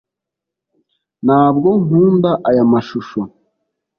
ntabwo 1.25 1.69
nkunda 1.83 2.31
aya 2.49 2.63
mashusho 2.71 3.19